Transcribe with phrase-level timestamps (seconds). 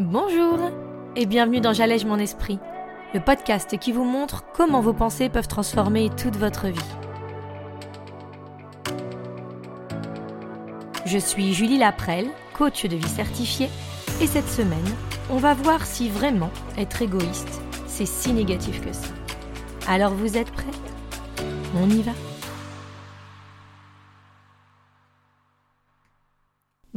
[0.00, 0.58] Bonjour
[1.14, 2.58] et bienvenue dans J'allège mon esprit,
[3.12, 6.80] le podcast qui vous montre comment vos pensées peuvent transformer toute votre vie.
[11.04, 13.68] Je suis Julie Laprelle, coach de vie certifiée,
[14.22, 14.78] et cette semaine,
[15.28, 19.08] on va voir si vraiment être égoïste, c'est si négatif que ça.
[19.86, 21.44] Alors vous êtes prêts?
[21.78, 22.12] On y va?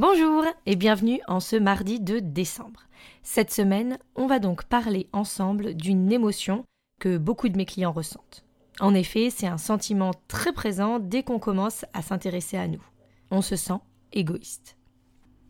[0.06, 2.82] Bonjour et bienvenue en ce mardi de décembre.
[3.22, 6.66] Cette semaine, on va donc parler ensemble d'une émotion
[7.00, 8.44] que beaucoup de mes clients ressentent.
[8.82, 12.84] En effet, c'est un sentiment très présent dès qu'on commence à s'intéresser à nous.
[13.32, 13.80] On se sent
[14.12, 14.76] égoïste.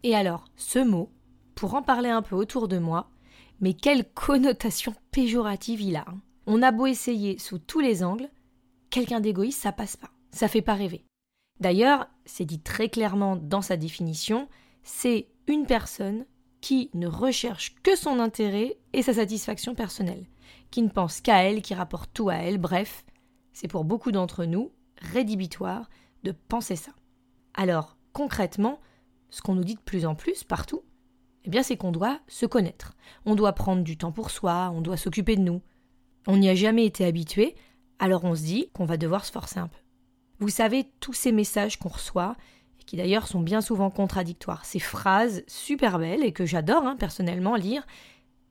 [0.04, 1.10] Et alors, ce mot,
[1.56, 3.10] pour en parler un peu autour de moi,
[3.60, 6.06] mais quelle connotation péjorative il a.
[6.08, 6.20] Hein.
[6.46, 8.30] On a beau essayer sous tous les angles,
[8.92, 10.12] quelqu'un d'égoïste, ça passe pas.
[10.30, 11.04] Ça fait pas rêver.
[11.64, 14.50] D'ailleurs, c'est dit très clairement dans sa définition,
[14.84, 16.26] c'est une personne
[16.60, 20.26] qui ne recherche que son intérêt et sa satisfaction personnelle,
[20.72, 23.06] qui ne pense qu'à elle, qui rapporte tout à elle, bref,
[23.54, 25.90] c'est pour beaucoup d'entre nous rédhibitoire
[26.24, 26.92] de penser ça.
[27.54, 28.82] Alors, concrètement,
[29.30, 30.84] ce qu'on nous dit de plus en plus partout,
[31.46, 32.94] eh bien c'est qu'on doit se connaître.
[33.26, 35.62] On doit prendre du temps pour soi, on doit s'occuper de nous.
[36.28, 37.56] On n'y a jamais été habitué,
[38.00, 39.83] alors on se dit qu'on va devoir se forcer un peu.
[40.44, 42.36] Vous savez, tous ces messages qu'on reçoit,
[42.78, 46.98] et qui d'ailleurs sont bien souvent contradictoires, ces phrases super belles et que j'adore hein,
[46.98, 47.88] personnellement lire,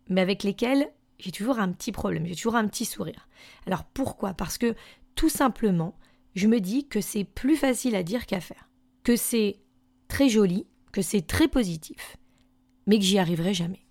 [0.09, 3.29] mais avec lesquelles j'ai toujours un petit problème, j'ai toujours un petit sourire.
[3.67, 4.33] Alors pourquoi?
[4.33, 4.75] Parce que
[5.17, 5.95] tout simplement,
[6.35, 8.71] je me dis que c'est plus facile à dire qu'à faire,
[9.05, 9.59] que c'est
[10.09, 12.17] très joli, que c'est très positif,
[12.87, 13.85] mais que j'y arriverai jamais.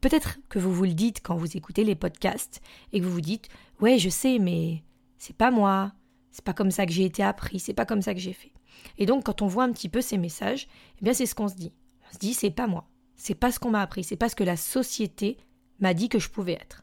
[0.00, 2.62] Peut-être que vous vous le dites quand vous écoutez les podcasts
[2.94, 3.50] et que vous vous dites
[3.82, 4.82] Ouais, je sais, mais
[5.18, 5.92] c'est pas moi,
[6.34, 8.50] c'est pas comme ça que j'ai été appris, c'est pas comme ça que j'ai fait.
[8.98, 10.66] Et donc, quand on voit un petit peu ces messages,
[11.00, 11.72] eh bien, c'est ce qu'on se dit.
[12.10, 12.88] On se dit, c'est pas moi.
[13.14, 14.02] C'est pas ce qu'on m'a appris.
[14.02, 15.36] C'est pas ce que la société
[15.78, 16.82] m'a dit que je pouvais être.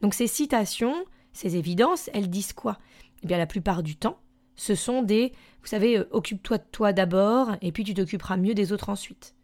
[0.00, 0.96] Donc, ces citations,
[1.32, 2.76] ces évidences, elles disent quoi?
[3.22, 4.18] Eh bien, la plupart du temps,
[4.56, 8.54] ce sont des, vous savez, euh, occupe-toi de toi d'abord, et puis tu t'occuperas mieux
[8.54, 9.36] des autres ensuite.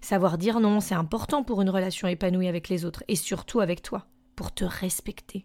[0.00, 3.82] Savoir dire non, c'est important pour une relation épanouie avec les autres, et surtout avec
[3.82, 5.44] toi, pour te respecter.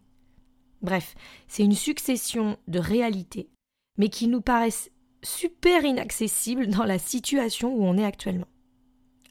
[0.81, 1.15] Bref,
[1.47, 3.49] c'est une succession de réalités,
[3.97, 4.89] mais qui nous paraissent
[5.23, 8.47] super inaccessibles dans la situation où on est actuellement.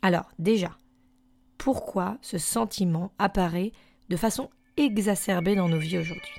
[0.02, 0.76] Alors, déjà,
[1.58, 3.72] pourquoi ce sentiment apparaît
[4.08, 6.32] de façon exacerbée dans nos vies aujourd'hui?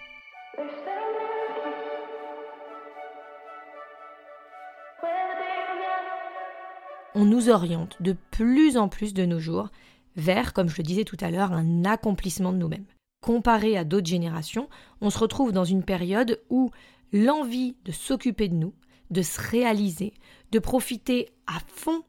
[7.14, 9.70] On nous oriente de plus en plus de nos jours
[10.16, 12.86] vers, comme je le disais tout à l'heure, un accomplissement de nous-mêmes
[13.22, 14.68] comparé à d'autres générations,
[15.00, 16.72] on se retrouve dans une période où
[17.14, 18.74] l'envie de s'occuper de nous,
[19.12, 20.14] de se réaliser,
[20.52, 22.04] de profiter à fond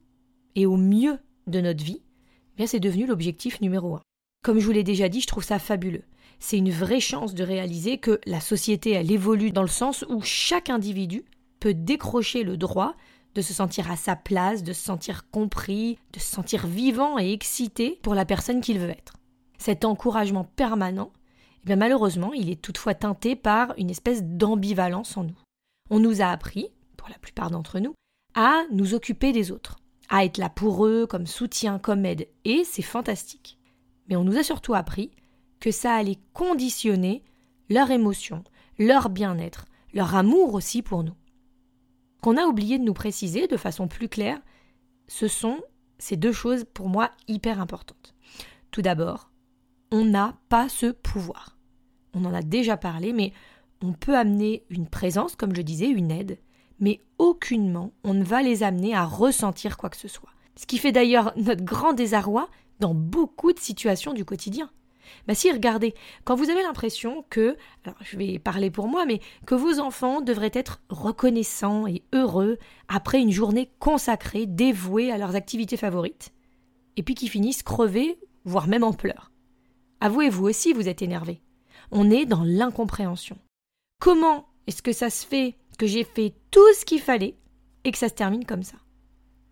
[0.56, 4.02] et au mieux de notre vie, eh bien c'est devenu l'objectif numéro un.
[4.42, 6.04] Comme je vous l'ai déjà dit, je trouve ça fabuleux.
[6.40, 10.20] C'est une vraie chance de réaliser que la société, elle évolue dans le sens où
[10.22, 11.24] chaque individu
[11.60, 12.96] peut décrocher le droit
[13.34, 17.32] de se sentir à sa place, de se sentir compris, de se sentir vivant et
[17.32, 19.14] excité pour la personne qu'il veut être
[19.62, 21.12] cet encouragement permanent,
[21.62, 25.38] eh bien malheureusement, il est toutefois teinté par une espèce d'ambivalence en nous.
[25.88, 27.94] On nous a appris, pour la plupart d'entre nous,
[28.34, 29.78] à nous occuper des autres,
[30.08, 33.58] à être là pour eux, comme soutien, comme aide, et c'est fantastique.
[34.08, 35.12] Mais on nous a surtout appris
[35.60, 37.22] que ça allait conditionner
[37.70, 38.42] leur émotion,
[38.78, 41.14] leur bien-être, leur amour aussi pour nous.
[42.20, 44.40] Qu'on a oublié de nous préciser de façon plus claire,
[45.06, 45.60] ce sont
[45.98, 48.14] ces deux choses pour moi hyper importantes.
[48.72, 49.31] Tout d'abord,
[49.92, 51.58] on n'a pas ce pouvoir.
[52.14, 53.32] On en a déjà parlé, mais
[53.82, 56.38] on peut amener une présence, comme je disais, une aide,
[56.80, 60.30] mais aucunement on ne va les amener à ressentir quoi que ce soit.
[60.56, 62.48] Ce qui fait d'ailleurs notre grand désarroi
[62.80, 64.70] dans beaucoup de situations du quotidien.
[65.26, 67.56] Bah si, regardez, quand vous avez l'impression que,
[68.00, 73.20] je vais parler pour moi, mais que vos enfants devraient être reconnaissants et heureux après
[73.20, 76.32] une journée consacrée, dévouée à leurs activités favorites,
[76.96, 79.31] et puis qu'ils finissent crevés, voire même en pleurs.
[80.02, 81.40] Avouez vous aussi, vous êtes énervé.
[81.92, 83.38] On est dans l'incompréhension.
[84.00, 87.36] Comment est-ce que ça se fait que j'ai fait tout ce qu'il fallait
[87.84, 88.78] et que ça se termine comme ça?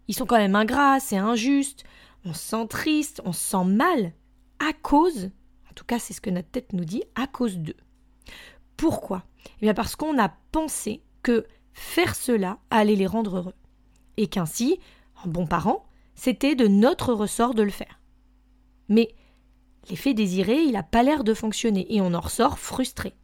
[0.09, 1.85] Ils sont quand même ingrats, c'est injuste,
[2.25, 4.13] on se sent triste, on se sent mal
[4.59, 5.31] à cause,
[5.71, 7.77] en tout cas c'est ce que notre tête nous dit, à cause d'eux.
[8.77, 9.23] Pourquoi?
[9.59, 13.55] Eh bien parce qu'on a pensé que faire cela allait les rendre heureux.
[14.17, 14.81] Et qu'ainsi,
[15.25, 15.87] en bon parent,
[16.17, 18.01] c'était de notre ressort de le faire.
[18.89, 19.15] Mais
[19.89, 23.15] L'effet désiré, il n'a pas l'air de fonctionner et on en ressort frustré.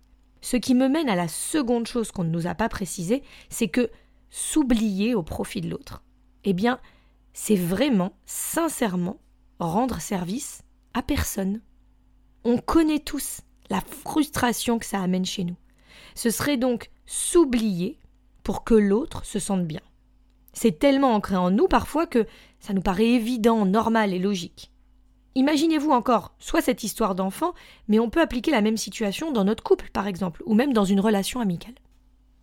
[0.40, 3.68] Ce qui me mène à la seconde chose qu'on ne nous a pas précisée, c'est
[3.68, 3.90] que
[4.30, 6.02] s'oublier au profit de l'autre.
[6.44, 6.78] Eh bien,
[7.32, 9.18] c'est vraiment, sincèrement,
[9.58, 10.62] rendre service
[10.94, 11.60] À personne.
[12.44, 15.56] On connaît tous la frustration que ça amène chez nous.
[16.14, 17.98] Ce serait donc s'oublier
[18.42, 19.82] pour que l'autre se sente bien.
[20.52, 22.26] C'est tellement ancré en nous parfois que
[22.60, 24.70] ça nous paraît évident, normal et logique.
[25.36, 27.52] Imaginez-vous encore, soit cette histoire d'enfant,
[27.88, 30.86] mais on peut appliquer la même situation dans notre couple, par exemple, ou même dans
[30.86, 31.74] une relation amicale.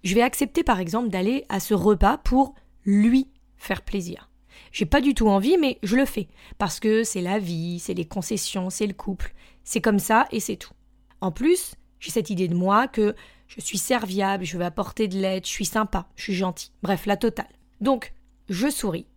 [0.04, 2.54] Je vais accepter, par exemple, d'aller à ce repas pour
[2.86, 4.30] lui faire plaisir.
[4.72, 6.28] J'ai pas du tout envie, mais je le fais.
[6.60, 9.34] Parce que c'est la vie, c'est les concessions, c'est le couple.
[9.64, 10.74] C'est comme ça et c'est tout.
[11.20, 13.16] En plus, j'ai cette idée de moi que
[13.48, 16.70] je suis serviable, je vais apporter de l'aide, je suis sympa, je suis gentil.
[16.84, 17.50] Bref, la totale.
[17.82, 18.14] Donc,
[18.50, 19.08] je souris,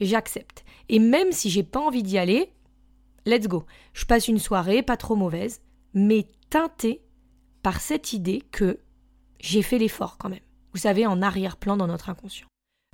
[0.00, 0.64] j'accepte.
[0.88, 2.50] Et même si j'ai pas envie d'y aller,
[3.26, 3.64] let's go.
[3.92, 5.60] Je passe une soirée pas trop mauvaise,
[5.94, 7.02] mais teintée
[7.62, 8.80] par cette idée que
[9.40, 10.40] j'ai fait l'effort quand même.
[10.72, 12.46] Vous savez, en arrière-plan dans notre inconscient.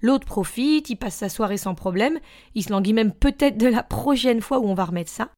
[0.03, 2.21] L'autre profite, il passe sa soirée sans problème,
[2.55, 5.31] il se languit même peut-être de la prochaine fois où on va remettre ça.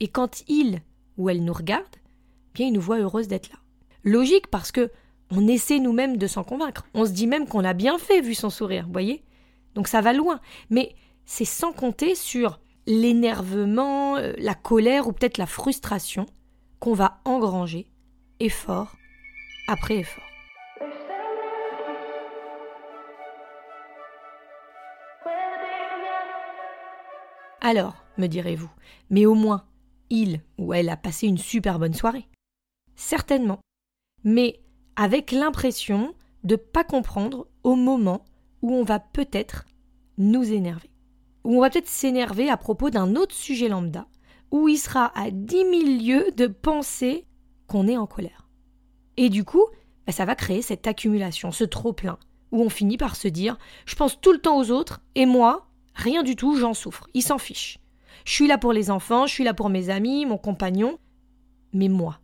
[0.00, 0.82] Et quand il
[1.16, 1.96] ou elle nous regarde,
[2.52, 3.58] bien il nous voit heureuse d'être là.
[4.02, 4.90] Logique parce que
[5.30, 6.86] on essaie nous-mêmes de s'en convaincre.
[6.92, 9.24] On se dit même qu'on a bien fait vu son sourire, voyez?
[9.74, 10.40] Donc ça va loin.
[10.68, 10.94] Mais
[11.24, 16.26] c'est sans compter sur l'énervement, euh, la colère ou peut-être la frustration
[16.80, 17.86] qu'on va engranger
[18.40, 18.96] effort
[19.68, 20.24] après effort.
[27.60, 28.70] Alors, me direz-vous,
[29.08, 29.64] mais au moins,
[30.10, 32.28] il ou elle a passé une super bonne soirée.
[32.94, 33.60] Certainement.
[34.22, 34.60] Mais
[34.96, 36.14] avec l'impression
[36.44, 38.24] de ne pas comprendre au moment
[38.60, 39.64] où on va peut-être
[40.18, 40.90] nous énerver.
[41.44, 44.06] Où on va peut-être s'énerver à propos d'un autre sujet lambda,
[44.50, 47.26] où il sera à dix mille lieues de penser
[47.66, 48.48] qu'on est en colère.
[49.16, 49.66] Et du coup,
[50.06, 52.18] bah, ça va créer cette accumulation, ce trop-plein,
[52.52, 55.68] où on finit par se dire je pense tout le temps aux autres, et moi,
[55.94, 57.78] rien du tout, j'en souffre, ils s'en fichent.
[58.24, 60.98] Je suis là pour les enfants, je suis là pour mes amis, mon compagnon,
[61.72, 62.20] mais moi.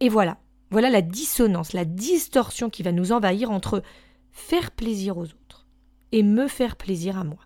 [0.00, 0.38] Et voilà,
[0.70, 3.82] voilà la dissonance, la distorsion qui va nous envahir entre
[4.30, 5.66] faire plaisir aux autres
[6.10, 7.38] et me faire plaisir à moi.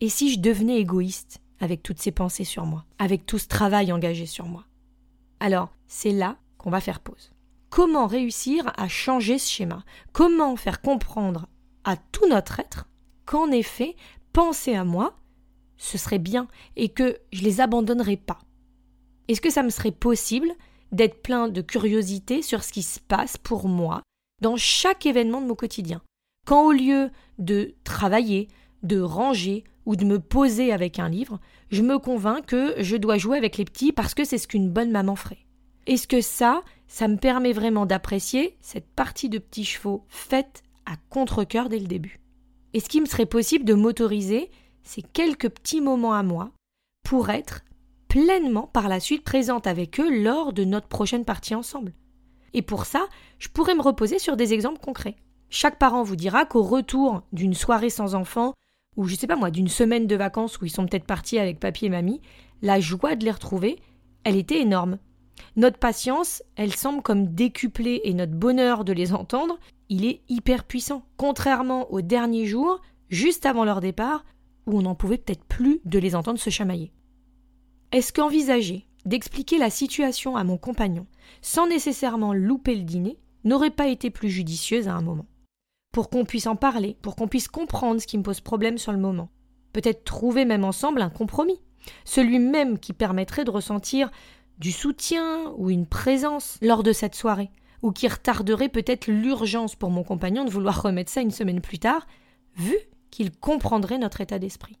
[0.00, 3.92] Et si je devenais égoïste avec toutes ces pensées sur moi, avec tout ce travail
[3.92, 4.64] engagé sur moi?
[5.40, 7.32] Alors, c'est là qu'on va faire pause.
[7.68, 9.84] Comment réussir à changer ce schéma?
[10.12, 11.48] Comment faire comprendre
[11.84, 12.88] à tout notre être
[13.26, 13.94] qu'en effet,
[14.32, 15.16] penser à moi,
[15.76, 18.38] ce serait bien et que je les abandonnerais pas?
[19.28, 20.50] Est-ce que ça me serait possible
[20.92, 24.02] d'être plein de curiosité sur ce qui se passe pour moi
[24.40, 26.00] dans chaque événement de mon quotidien?
[26.46, 28.48] Quand au lieu de travailler,
[28.82, 31.40] de ranger ou de me poser avec un livre,
[31.70, 34.70] je me convainc que je dois jouer avec les petits parce que c'est ce qu'une
[34.70, 35.46] bonne maman ferait.
[35.86, 40.96] Est-ce que ça, ça me permet vraiment d'apprécier cette partie de petits chevaux faite à
[41.08, 42.20] contre-coeur dès le début?
[42.74, 44.50] Est-ce qu'il me serait possible de m'autoriser
[44.82, 46.50] ces quelques petits moments à moi
[47.02, 47.62] pour être
[48.10, 51.92] pleinement par la suite présente avec eux lors de notre prochaine partie ensemble.
[52.52, 53.06] Et pour ça,
[53.38, 55.16] je pourrais me reposer sur des exemples concrets.
[55.48, 58.54] Chaque parent vous dira qu'au retour d'une soirée sans enfants,
[59.00, 61.58] ou je sais pas moi, d'une semaine de vacances où ils sont peut-être partis avec
[61.58, 62.20] papy et mamie,
[62.60, 63.78] la joie de les retrouver,
[64.24, 64.98] elle était énorme.
[65.56, 69.58] Notre patience, elle semble comme décuplée et notre bonheur de les entendre,
[69.88, 71.06] il est hyper puissant.
[71.16, 74.26] Contrairement aux derniers jours, juste avant leur départ,
[74.66, 76.92] où on n'en pouvait peut-être plus de les entendre se chamailler.
[77.92, 81.06] Est-ce qu'envisager d'expliquer la situation à mon compagnon
[81.40, 85.29] sans nécessairement louper le dîner n'aurait pas été plus judicieuse à un moment?
[85.92, 88.92] Pour qu'on puisse en parler, pour qu'on puisse comprendre ce qui me pose problème sur
[88.92, 89.28] le moment.
[89.72, 91.60] Peut-être trouver même ensemble un compromis,
[92.04, 94.10] celui même qui permettrait de ressentir
[94.58, 97.50] du soutien ou une présence lors de cette soirée,
[97.82, 101.78] ou qui retarderait peut-être l'urgence pour mon compagnon de vouloir remettre ça une semaine plus
[101.78, 102.06] tard,
[102.56, 102.76] vu
[103.10, 104.78] qu'il comprendrait notre état d'esprit.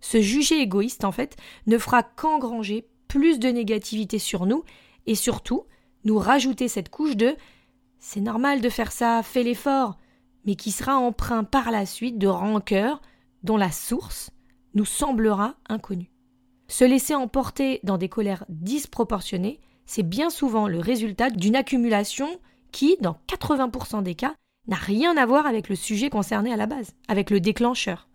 [0.00, 1.36] Se juger égoïste, en fait,
[1.66, 4.64] ne fera qu'engranger plus de négativité sur nous
[5.06, 5.64] et surtout
[6.04, 7.36] nous rajouter cette couche de
[7.98, 9.96] c'est normal de faire ça, fais l'effort,
[10.44, 13.00] mais qui sera empreint par la suite de rancœur
[13.42, 14.30] dont la source
[14.74, 16.10] nous semblera inconnue.
[16.68, 22.28] Se laisser emporter dans des colères disproportionnées, c'est bien souvent le résultat d'une accumulation
[22.72, 24.34] qui, dans 80% des cas,
[24.66, 28.08] n'a rien à voir avec le sujet concerné à la base, avec le déclencheur.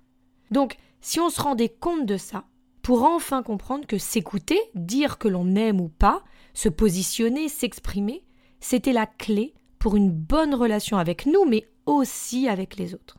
[0.52, 2.46] Donc, si on se rendait compte de ça,
[2.82, 8.24] pour enfin comprendre que s'écouter, dire que l'on aime ou pas, se positionner, s'exprimer,
[8.60, 11.66] c'était la clé pour une bonne relation avec nous, mais
[11.96, 13.18] aussi avec les autres.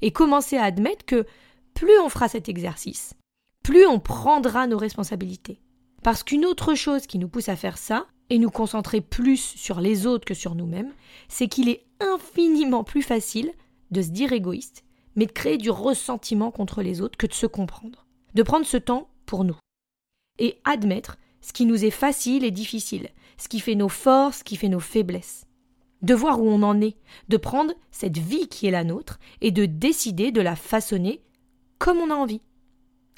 [0.00, 1.26] Et commencer à admettre que
[1.74, 3.14] plus on fera cet exercice,
[3.62, 5.60] plus on prendra nos responsabilités.
[6.02, 9.80] Parce qu'une autre chose qui nous pousse à faire ça, et nous concentrer plus sur
[9.80, 10.92] les autres que sur nous-mêmes,
[11.28, 13.52] c'est qu'il est infiniment plus facile
[13.90, 14.84] de se dire égoïste
[15.16, 18.76] mais de créer du ressentiment contre les autres que de se comprendre, de prendre ce
[18.76, 19.56] temps pour nous.
[20.38, 24.44] et admettre ce qui nous est facile et difficile, ce qui fait nos forces, ce
[24.44, 25.44] qui fait nos faiblesses.
[26.02, 26.96] De voir où on en est,
[27.28, 31.22] de prendre cette vie qui est la nôtre et de décider de la façonner
[31.78, 32.42] comme on a envie,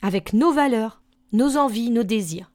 [0.03, 2.51] avec nos valeurs, nos envies, nos désirs.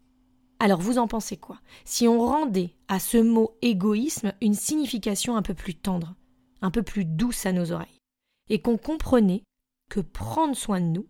[0.60, 1.60] Alors vous en pensez quoi?
[1.86, 6.16] Si on rendait à ce mot égoïsme une signification un peu plus tendre,
[6.62, 8.00] un peu plus douce à nos oreilles,
[8.50, 9.44] et qu'on comprenait
[9.90, 11.08] que prendre soin de nous,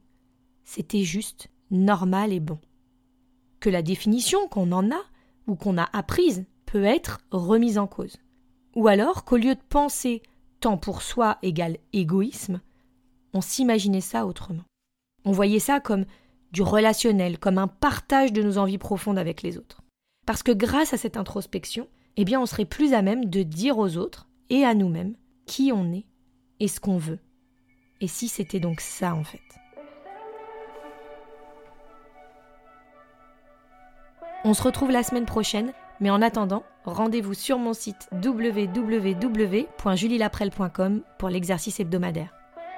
[0.64, 2.60] c'était juste normal et bon.
[3.60, 5.02] Que la définition qu'on en a
[5.48, 8.18] ou qu'on a apprise peut être remise en cause.
[8.80, 10.24] Ou alors qu'au lieu de penser
[10.62, 12.62] tant pour soi égale égoïsme,
[13.34, 14.64] on s'imaginait ça autrement.
[15.26, 16.06] On voyait ça comme
[16.54, 19.82] du relationnel, comme un partage de nos envies profondes avec les autres.
[20.26, 23.78] Parce que grâce à cette introspection, eh bien on serait plus à même de dire
[23.78, 26.06] aux autres et à nous-mêmes qui on est
[26.62, 27.20] et ce qu'on veut.
[28.00, 29.42] Et si c'était donc ça en fait?
[34.46, 41.30] On se retrouve la semaine prochaine, mais en attendant, rendez-vous sur mon site www.julielaprel.com pour
[41.30, 42.34] l'exercice hebdomadaire.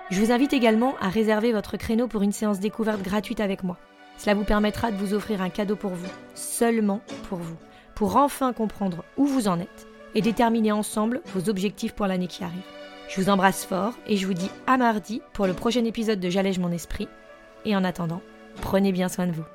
[0.10, 3.78] Je vous invite également à réserver votre créneau pour une séance découverte gratuite avec moi.
[4.18, 7.58] Cela vous permettra de vous offrir un cadeau pour vous, seulement pour vous,
[7.96, 12.44] pour enfin comprendre où vous en êtes et déterminer ensemble vos objectifs pour l'année qui
[12.44, 12.62] arrive.
[13.08, 16.30] Je vous embrasse fort et je vous dis à mardi pour le prochain épisode de
[16.30, 17.08] J'allège mon esprit.
[17.66, 18.22] Et en attendant,
[18.62, 19.46] prenez bien soin de vous.